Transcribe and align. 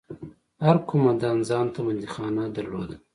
هر 0.65 0.77
قومندان 0.87 1.37
ځان 1.49 1.67
ته 1.73 1.79
بنديخانه 1.85 2.43
درلوده. 2.55 2.95